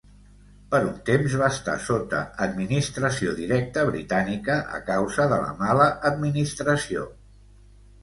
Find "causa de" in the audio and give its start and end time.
4.91-5.41